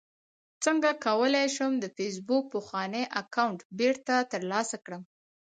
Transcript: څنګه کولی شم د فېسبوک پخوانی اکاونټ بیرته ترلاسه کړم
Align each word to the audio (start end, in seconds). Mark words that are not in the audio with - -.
څنګه 0.63 0.89
کولی 1.05 1.45
شم 1.55 1.71
د 1.79 1.85
فېسبوک 1.95 2.43
پخوانی 2.55 3.03
اکاونټ 3.21 3.57
بیرته 3.79 4.15
ترلاسه 4.31 4.77
کړم 4.85 5.03